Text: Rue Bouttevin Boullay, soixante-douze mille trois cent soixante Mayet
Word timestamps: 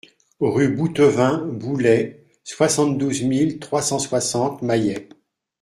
Rue 0.39 0.69
Bouttevin 0.69 1.45
Boullay, 1.45 2.25
soixante-douze 2.43 3.21
mille 3.21 3.59
trois 3.59 3.83
cent 3.83 3.99
soixante 3.99 4.63
Mayet 4.63 5.07